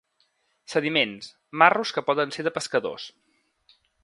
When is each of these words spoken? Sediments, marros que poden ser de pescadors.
Sediments, 0.75 1.29
marros 1.63 1.93
que 1.99 2.05
poden 2.09 2.35
ser 2.39 2.49
de 2.49 2.57
pescadors. 2.59 3.07